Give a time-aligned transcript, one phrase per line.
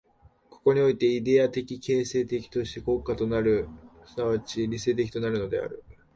[0.49, 3.67] ここにおいてイデヤ的形成的として国家となる、
[4.07, 5.83] 即ち理性的となるのである。